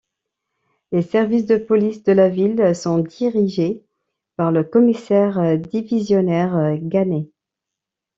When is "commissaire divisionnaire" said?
4.63-6.75